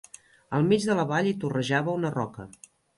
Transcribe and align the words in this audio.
Al 0.59 0.65
mig 0.71 0.87
de 0.89 0.95
la 1.01 1.07
vall 1.13 1.31
hi 1.33 1.37
torrejava 1.45 1.97
una 2.01 2.15
roca. 2.21 2.53